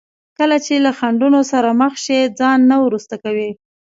کله 0.37 0.57
چې 0.65 0.73
له 0.85 0.91
خنډونو 0.99 1.41
سره 1.51 1.69
مخ 1.81 1.93
شي 2.05 2.19
ځان 2.39 2.59
نه 2.71 2.77
وروسته 2.85 3.15
کوي. 3.23 3.49